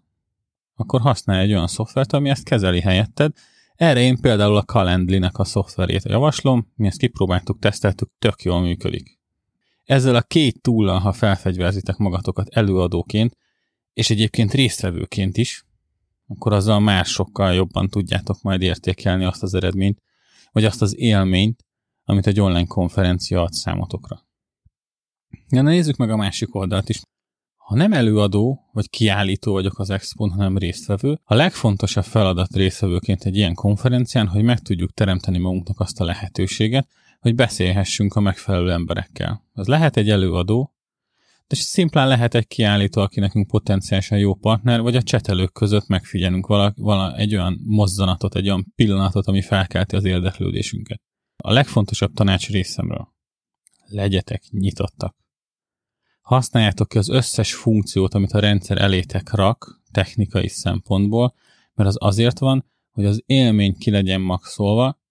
akkor 0.75 1.01
használj 1.01 1.43
egy 1.43 1.51
olyan 1.51 1.67
szoftvert, 1.67 2.13
ami 2.13 2.29
ezt 2.29 2.43
kezeli 2.43 2.79
helyetted. 2.79 3.33
Erre 3.75 3.99
én 3.99 4.17
például 4.17 4.57
a 4.57 4.63
Calendly-nek 4.63 5.37
a 5.37 5.43
szoftverét 5.43 6.03
javaslom, 6.03 6.71
mi 6.75 6.87
ezt 6.87 6.97
kipróbáltuk, 6.97 7.59
teszteltük, 7.59 8.09
tök 8.19 8.41
jól 8.41 8.61
működik. 8.61 9.19
Ezzel 9.83 10.15
a 10.15 10.21
két 10.21 10.61
túllal, 10.61 10.99
ha 10.99 11.13
felfegyverzitek 11.13 11.97
magatokat 11.97 12.49
előadóként, 12.49 13.37
és 13.93 14.09
egyébként 14.09 14.53
résztvevőként 14.53 15.37
is, 15.37 15.65
akkor 16.33 16.53
azzal 16.53 16.79
már 16.79 17.05
sokkal 17.05 17.53
jobban 17.53 17.87
tudjátok 17.87 18.41
majd 18.41 18.61
értékelni 18.61 19.23
azt 19.23 19.43
az 19.43 19.53
eredményt, 19.53 20.01
vagy 20.51 20.65
azt 20.65 20.81
az 20.81 20.97
élményt, 20.97 21.65
amit 22.03 22.27
egy 22.27 22.39
online 22.39 22.65
konferencia 22.65 23.41
ad 23.41 23.51
számotokra. 23.51 24.25
Ja, 25.49 25.61
na 25.61 25.69
nézzük 25.69 25.95
meg 25.95 26.09
a 26.09 26.15
másik 26.15 26.55
oldalt 26.55 26.89
is. 26.89 27.01
Ha 27.55 27.75
nem 27.75 27.93
előadó 27.93 28.69
vagy 28.71 28.89
kiállító 28.89 29.51
vagyok 29.51 29.79
az 29.79 29.89
expon, 29.89 30.31
hanem 30.31 30.57
résztvevő, 30.57 31.19
a 31.23 31.35
legfontosabb 31.35 32.03
feladat 32.03 32.55
résztvevőként 32.55 33.23
egy 33.23 33.35
ilyen 33.35 33.53
konferencián, 33.53 34.27
hogy 34.27 34.43
meg 34.43 34.59
tudjuk 34.59 34.91
teremteni 34.91 35.37
magunknak 35.37 35.79
azt 35.79 35.99
a 35.99 36.05
lehetőséget, 36.05 36.87
hogy 37.19 37.35
beszélhessünk 37.35 38.15
a 38.15 38.19
megfelelő 38.19 38.71
emberekkel. 38.71 39.43
Ez 39.53 39.67
lehet 39.67 39.97
egy 39.97 40.09
előadó, 40.09 40.72
de 41.47 41.55
szimplán 41.55 42.07
lehet 42.07 42.35
egy 42.35 42.47
kiállító, 42.47 43.01
aki 43.01 43.19
nekünk 43.19 43.47
potenciálisan 43.47 44.17
jó 44.17 44.33
partner, 44.33 44.81
vagy 44.81 44.95
a 44.95 45.03
csetelők 45.03 45.53
között 45.53 45.87
megfigyelünk 45.87 46.47
vala, 46.47 46.73
vala 46.75 47.15
egy 47.17 47.35
olyan 47.35 47.59
mozzanatot, 47.63 48.35
egy 48.35 48.47
olyan 48.47 48.73
pillanatot, 48.75 49.27
ami 49.27 49.41
felkelti 49.41 49.95
az 49.95 50.03
érdeklődésünket. 50.03 51.01
A 51.37 51.51
legfontosabb 51.51 52.13
tanács 52.13 52.49
részemről. 52.49 53.13
Legyetek 53.85 54.43
nyitottak. 54.49 55.15
Használjátok 56.21 56.87
ki 56.87 56.97
az 56.97 57.09
összes 57.09 57.53
funkciót, 57.53 58.13
amit 58.13 58.31
a 58.31 58.39
rendszer 58.39 58.77
elétek 58.77 59.31
rak, 59.31 59.81
technikai 59.91 60.47
szempontból, 60.47 61.33
mert 61.73 61.89
az 61.89 61.97
azért 61.99 62.39
van, 62.39 62.65
hogy 62.91 63.05
az 63.05 63.23
élmény 63.25 63.77
ki 63.77 63.91
legyen 63.91 64.21
maxolva, 64.21 65.01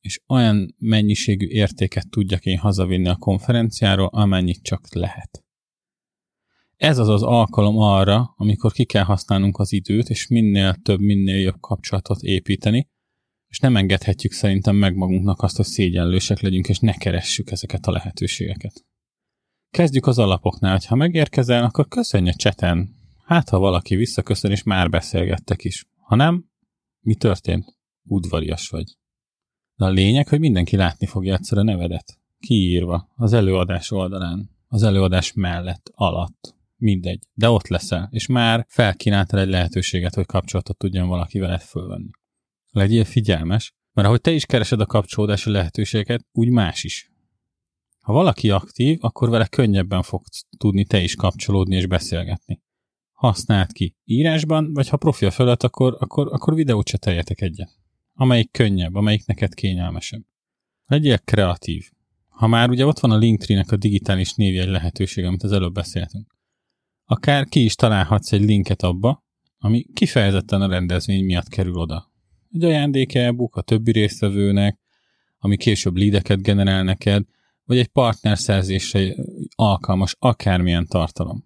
és 0.00 0.20
olyan 0.26 0.74
mennyiségű 0.78 1.46
értéket 1.46 2.10
tudjak 2.10 2.44
én 2.44 2.58
hazavinni 2.58 3.08
a 3.08 3.16
konferenciáról, 3.16 4.06
amennyit 4.06 4.62
csak 4.62 4.94
lehet. 4.94 5.43
Ez 6.84 6.98
az 6.98 7.08
az 7.08 7.22
alkalom 7.22 7.78
arra, 7.78 8.34
amikor 8.36 8.72
ki 8.72 8.84
kell 8.84 9.02
használnunk 9.02 9.58
az 9.58 9.72
időt, 9.72 10.08
és 10.08 10.26
minél 10.26 10.74
több, 10.74 11.00
minél 11.00 11.40
jobb 11.40 11.60
kapcsolatot 11.60 12.22
építeni, 12.22 12.88
és 13.48 13.58
nem 13.58 13.76
engedhetjük 13.76 14.32
szerintem 14.32 14.76
meg 14.76 14.96
magunknak 14.96 15.42
azt, 15.42 15.56
hogy 15.56 15.64
szégyenlősek 15.64 16.40
legyünk, 16.40 16.68
és 16.68 16.78
ne 16.78 16.92
keressük 16.92 17.50
ezeket 17.50 17.86
a 17.86 17.90
lehetőségeket. 17.90 18.84
Kezdjük 19.70 20.06
az 20.06 20.18
alapoknál, 20.18 20.80
ha 20.88 20.94
megérkezel, 20.94 21.64
akkor 21.64 21.88
köszönj 21.88 22.28
a 22.28 22.34
cseten. 22.34 22.94
Hát, 23.24 23.48
ha 23.48 23.58
valaki 23.58 23.96
visszaköszön, 23.96 24.50
és 24.50 24.62
már 24.62 24.90
beszélgettek 24.90 25.64
is. 25.64 25.86
Ha 26.00 26.14
nem, 26.14 26.44
mi 27.00 27.14
történt? 27.14 27.76
udvarias 28.02 28.68
vagy. 28.68 28.96
De 29.76 29.84
a 29.84 29.90
lényeg, 29.90 30.28
hogy 30.28 30.40
mindenki 30.40 30.76
látni 30.76 31.06
fogja 31.06 31.34
egyszer 31.34 31.58
a 31.58 31.62
nevedet. 31.62 32.18
Kiírva, 32.38 33.08
az 33.16 33.32
előadás 33.32 33.90
oldalán, 33.90 34.50
az 34.68 34.82
előadás 34.82 35.32
mellett, 35.32 35.90
alatt, 35.94 36.53
mindegy. 36.84 37.22
De 37.34 37.48
ott 37.48 37.68
leszel, 37.68 38.08
és 38.12 38.26
már 38.26 38.64
felkínáltál 38.68 39.40
egy 39.40 39.48
lehetőséget, 39.48 40.14
hogy 40.14 40.26
kapcsolatot 40.26 40.78
tudjon 40.78 41.08
valaki 41.08 41.38
veled 41.38 41.60
fölvenni. 41.60 42.10
Legyél 42.70 43.04
figyelmes, 43.04 43.74
mert 43.92 44.08
ahogy 44.08 44.20
te 44.20 44.30
is 44.30 44.46
keresed 44.46 44.80
a 44.80 44.86
kapcsolódási 44.86 45.50
lehetőséget, 45.50 46.26
úgy 46.32 46.48
más 46.48 46.84
is. 46.84 47.12
Ha 48.00 48.12
valaki 48.12 48.50
aktív, 48.50 48.98
akkor 49.00 49.30
vele 49.30 49.46
könnyebben 49.46 50.02
fogsz 50.02 50.46
tudni 50.58 50.84
te 50.84 51.00
is 51.00 51.14
kapcsolódni 51.14 51.76
és 51.76 51.86
beszélgetni. 51.86 52.62
Használd 53.12 53.72
ki 53.72 53.96
írásban, 54.04 54.72
vagy 54.72 54.88
ha 54.88 54.96
profil 54.96 55.30
fölött, 55.30 55.62
akkor, 55.62 55.96
akkor, 55.98 56.32
akkor 56.32 56.54
videót 56.54 56.88
se 56.88 56.98
teljetek 56.98 57.40
egyet. 57.40 57.78
Amelyik 58.14 58.50
könnyebb, 58.50 58.94
amelyik 58.94 59.26
neked 59.26 59.54
kényelmesebb. 59.54 60.22
Legyél 60.86 61.18
kreatív. 61.18 61.90
Ha 62.28 62.46
már 62.46 62.70
ugye 62.70 62.86
ott 62.86 62.98
van 62.98 63.10
a 63.10 63.16
Linktree-nek 63.16 63.72
a 63.72 63.76
digitális 63.76 64.34
névjegy 64.34 64.68
lehetőség, 64.68 65.24
amit 65.24 65.42
az 65.42 65.52
előbb 65.52 65.72
beszéltünk. 65.72 66.33
Akár 67.04 67.44
ki 67.44 67.64
is 67.64 67.74
találhatsz 67.74 68.32
egy 68.32 68.44
linket 68.44 68.82
abba, 68.82 69.24
ami 69.58 69.86
kifejezetten 69.92 70.62
a 70.62 70.68
rendezvény 70.68 71.24
miatt 71.24 71.48
kerül 71.48 71.76
oda. 71.76 72.12
Egy 72.52 72.64
ajándék 72.64 73.18
a 73.50 73.62
többi 73.62 73.92
résztvevőnek, 73.92 74.78
ami 75.38 75.56
később 75.56 75.96
lídeket 75.96 76.42
generál 76.42 76.82
neked, 76.82 77.24
vagy 77.64 77.78
egy 77.78 77.88
partnerszerzésre 77.88 79.14
alkalmas 79.54 80.16
akármilyen 80.18 80.86
tartalom. 80.86 81.44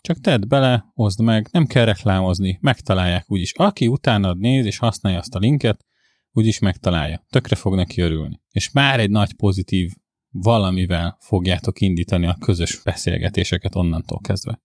Csak 0.00 0.20
tedd 0.20 0.48
bele, 0.48 0.92
oszd 0.94 1.20
meg, 1.20 1.48
nem 1.52 1.66
kell 1.66 1.84
reklámozni, 1.84 2.58
megtalálják 2.60 3.30
úgyis. 3.30 3.52
Aki 3.54 3.86
utánad 3.86 4.38
néz 4.38 4.66
és 4.66 4.78
használja 4.78 5.18
azt 5.18 5.34
a 5.34 5.38
linket, 5.38 5.84
úgyis 6.32 6.58
megtalálja. 6.58 7.24
Tökre 7.30 7.56
fog 7.56 7.74
neki 7.74 8.00
örülni. 8.00 8.40
És 8.50 8.70
már 8.70 9.00
egy 9.00 9.10
nagy 9.10 9.34
pozitív 9.34 9.92
valamivel 10.30 11.16
fogjátok 11.20 11.80
indítani 11.80 12.26
a 12.26 12.36
közös 12.40 12.82
beszélgetéseket 12.82 13.74
onnantól 13.74 14.20
kezdve. 14.20 14.60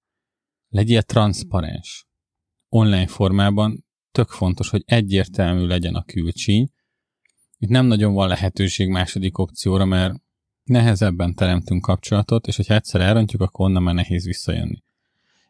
Legyél 0.69 1.01
transzparens. 1.01 2.07
Online 2.69 3.07
formában 3.07 3.85
tök 4.11 4.29
fontos, 4.29 4.69
hogy 4.69 4.83
egyértelmű 4.85 5.65
legyen 5.65 5.95
a 5.95 6.03
külcsíny. 6.03 6.69
Itt 7.57 7.69
nem 7.69 7.85
nagyon 7.85 8.13
van 8.13 8.27
lehetőség 8.27 8.87
második 8.87 9.37
opcióra, 9.37 9.85
mert 9.85 10.13
nehezebben 10.63 11.35
teremtünk 11.35 11.81
kapcsolatot, 11.81 12.47
és 12.47 12.55
hogyha 12.55 12.73
egyszer 12.73 13.01
elrontjuk, 13.01 13.41
akkor 13.41 13.65
onnan 13.65 13.83
már 13.83 13.93
nehéz 13.93 14.25
visszajönni. 14.25 14.83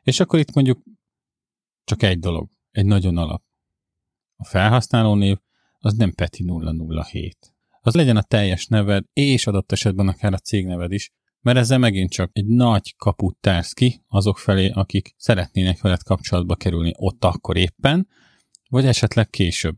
És 0.03 0.19
akkor 0.19 0.39
itt 0.39 0.53
mondjuk 0.53 0.84
csak 1.84 2.03
egy 2.03 2.19
dolog, 2.19 2.50
egy 2.72 2.86
nagyon 2.86 3.17
alap. 3.17 3.43
A 4.36 4.45
felhasználó 4.45 5.15
név 5.15 5.38
az 5.79 5.93
nem 5.93 6.12
Peti 6.12 6.45
007. 7.10 7.53
Az 7.81 7.93
legyen 7.93 8.17
a 8.17 8.22
teljes 8.22 8.65
neved, 8.65 9.05
és 9.13 9.48
adott 9.48 9.72
esetben 9.72 10.07
akár 10.07 10.34
a 10.34 10.38
cégneved 10.38 10.91
is, 10.91 11.12
mert 11.46 11.58
ezzel 11.58 11.78
megint 11.78 12.12
csak 12.12 12.30
egy 12.34 12.46
nagy 12.46 12.96
kaput 12.98 13.38
társz 13.38 13.74
ki 13.74 14.04
azok 14.08 14.38
felé, 14.38 14.70
akik 14.70 15.14
szeretnének 15.18 15.82
veled 15.82 16.04
kapcsolatba 16.04 16.56
kerülni 16.56 16.92
ott 16.96 17.25
akkor 17.25 17.58
éppen, 17.58 18.08
vagy 18.70 18.86
esetleg 18.86 19.30
később. 19.30 19.75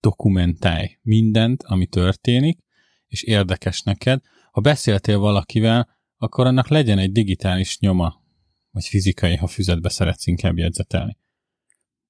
Dokumentálj 0.00 0.98
mindent, 1.02 1.62
ami 1.62 1.86
történik, 1.86 2.58
és 3.06 3.22
érdekes 3.22 3.82
neked. 3.82 4.20
Ha 4.50 4.60
beszéltél 4.60 5.18
valakivel, 5.18 5.88
akkor 6.16 6.46
annak 6.46 6.68
legyen 6.68 6.98
egy 6.98 7.12
digitális 7.12 7.78
nyoma, 7.78 8.22
vagy 8.70 8.84
fizikai, 8.84 9.36
ha 9.36 9.46
füzetbe 9.46 9.88
szeretsz 9.88 10.26
inkább 10.26 10.58
jegyzetelni. 10.58 11.18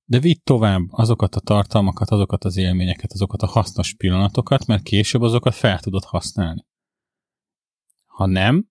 De 0.05 0.19
vidd 0.19 0.39
tovább 0.45 0.83
azokat 0.91 1.35
a 1.35 1.41
tartalmakat, 1.41 2.11
azokat 2.11 2.45
az 2.45 2.57
élményeket, 2.57 3.13
azokat 3.13 3.43
a 3.43 3.47
hasznos 3.47 3.95
pillanatokat, 3.95 4.67
mert 4.67 4.83
később 4.83 5.23
azokat 5.23 5.55
fel 5.55 5.81
tudod 5.81 6.05
használni. 6.05 6.71
Ha 8.13 8.27
nem, 8.27 8.69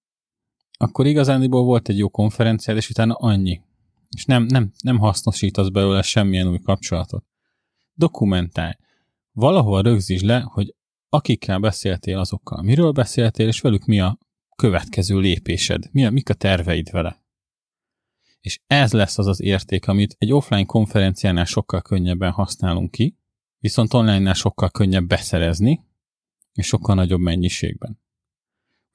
akkor 0.72 1.06
igazándiból 1.06 1.64
volt 1.64 1.90
egy 1.90 1.98
jó 1.98 2.10
konferenciád, 2.10 2.78
és 2.78 2.90
utána 2.90 3.14
annyi. 3.14 3.62
És 4.10 4.26
nem, 4.26 4.44
nem, 4.44 4.72
nem 4.84 4.98
hasznosítasz 4.98 5.68
belőle 5.68 6.02
semmilyen 6.02 6.48
új 6.48 6.60
kapcsolatot. 6.60 7.26
Dokumentálj. 7.94 8.74
Valahol 9.32 9.82
rögzítsd 9.82 10.26
le, 10.26 10.40
hogy 10.40 10.76
akikkel 11.10 11.60
beszéltél 11.60 12.18
azokkal, 12.18 12.62
miről 12.62 12.92
beszéltél, 12.92 13.48
és 13.48 13.62
velük 13.62 13.86
mi 13.86 14.00
a 14.00 14.18
következő 14.56 15.20
lépésed, 15.20 15.90
mi 15.92 16.06
a, 16.06 16.10
mik 16.10 16.30
a 16.30 16.34
terveid 16.34 16.92
vele. 16.92 17.24
És 18.40 18.60
ez 18.68 18.94
lesz 18.94 19.18
az 19.18 19.28
az 19.28 19.42
érték, 19.42 19.88
amit 19.88 20.16
egy 20.18 20.34
offline 20.34 20.66
konferenciánál 20.66 21.46
sokkal 21.46 21.82
könnyebben 21.82 22.32
használunk 22.32 22.92
ki, 22.92 23.18
viszont 23.60 23.94
online-nál 23.94 24.34
sokkal 24.34 24.70
könnyebb 24.70 25.08
beszerezni, 25.08 25.86
és 26.54 26.68
sokkal 26.68 26.96
nagyobb 26.96 27.20
mennyiségben. 27.20 28.00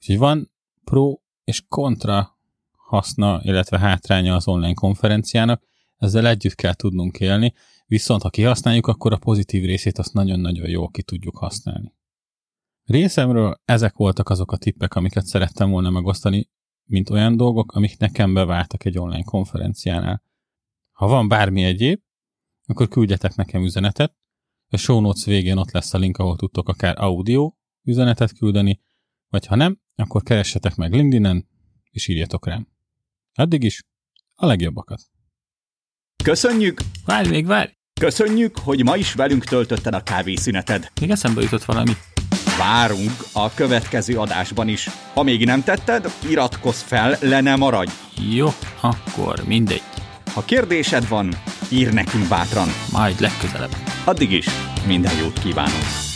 Úgyhogy 0.09 0.25
van 0.27 0.51
pro 0.83 1.19
és 1.43 1.63
kontra 1.67 2.37
haszna, 2.71 3.39
illetve 3.43 3.79
hátránya 3.79 4.35
az 4.35 4.47
online 4.47 4.73
konferenciának, 4.73 5.63
ezzel 5.97 6.27
együtt 6.27 6.55
kell 6.55 6.73
tudnunk 6.73 7.19
élni, 7.19 7.53
viszont 7.85 8.21
ha 8.21 8.29
kihasználjuk, 8.29 8.87
akkor 8.87 9.13
a 9.13 9.17
pozitív 9.17 9.63
részét 9.63 9.97
azt 9.97 10.13
nagyon-nagyon 10.13 10.69
jól 10.69 10.89
ki 10.89 11.03
tudjuk 11.03 11.37
használni. 11.37 11.93
Részemről 12.83 13.61
ezek 13.65 13.95
voltak 13.95 14.29
azok 14.29 14.51
a 14.51 14.57
tippek, 14.57 14.95
amiket 14.95 15.25
szerettem 15.25 15.69
volna 15.69 15.89
megosztani, 15.89 16.49
mint 16.83 17.09
olyan 17.09 17.37
dolgok, 17.37 17.71
amik 17.71 17.97
nekem 17.97 18.33
beváltak 18.33 18.85
egy 18.85 18.97
online 18.97 19.23
konferenciánál. 19.23 20.23
Ha 20.91 21.07
van 21.07 21.27
bármi 21.27 21.63
egyéb, 21.63 22.01
akkor 22.65 22.87
küldjetek 22.87 23.35
nekem 23.35 23.63
üzenetet. 23.63 24.15
A 24.69 24.77
show 24.77 24.99
notes 24.99 25.25
végén 25.25 25.57
ott 25.57 25.71
lesz 25.71 25.93
a 25.93 25.97
link, 25.97 26.17
ahol 26.17 26.35
tudtok 26.35 26.69
akár 26.69 27.01
audio 27.01 27.53
üzenetet 27.83 28.33
küldeni, 28.33 28.85
vagy 29.29 29.45
ha 29.45 29.55
nem, 29.55 29.79
akkor 29.95 30.23
keressetek 30.23 30.75
meg 30.75 30.93
LinkedIn-en, 30.93 31.47
és 31.89 32.07
írjatok 32.07 32.47
rám. 32.47 32.67
Addig 33.33 33.63
is 33.63 33.83
a 34.35 34.45
legjobbakat. 34.45 35.01
Köszönjük! 36.23 36.79
Várj 37.05 37.29
még, 37.29 37.45
várj! 37.45 37.71
Köszönjük, 37.99 38.57
hogy 38.57 38.83
ma 38.83 38.95
is 38.95 39.13
velünk 39.13 39.43
töltötted 39.43 39.93
a 39.93 40.03
kávészüneted. 40.03 40.91
Még 41.01 41.09
eszembe 41.09 41.41
jutott 41.41 41.63
valami. 41.63 41.91
Várunk 42.57 43.11
a 43.33 43.53
következő 43.53 44.17
adásban 44.17 44.67
is. 44.67 44.89
Ha 45.13 45.23
még 45.23 45.45
nem 45.45 45.63
tetted, 45.63 46.05
iratkozz 46.29 46.81
fel, 46.81 47.17
le 47.21 47.41
ne 47.41 47.55
maradj. 47.55 47.91
Jó, 48.35 48.47
akkor 48.81 49.43
mindegy. 49.45 49.83
Ha 50.33 50.45
kérdésed 50.45 51.07
van, 51.07 51.33
ír 51.71 51.93
nekünk 51.93 52.27
bátran. 52.27 52.67
Majd 52.91 53.19
legközelebb. 53.19 53.75
Addig 54.05 54.31
is 54.31 54.47
minden 54.85 55.17
jót 55.17 55.39
kívánok. 55.39 56.06